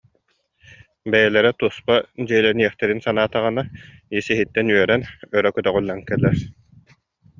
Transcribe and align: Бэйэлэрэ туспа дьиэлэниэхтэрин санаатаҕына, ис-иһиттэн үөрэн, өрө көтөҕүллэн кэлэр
Бэйэлэрэ 1.11 1.51
туспа 1.59 1.95
дьиэлэниэхтэрин 2.27 2.99
санаатаҕына, 3.05 3.63
ис-иһиттэн 4.17 4.67
үөрэн, 4.75 5.01
өрө 5.37 5.49
көтөҕүллэн 5.55 5.99
кэлэр 6.07 6.37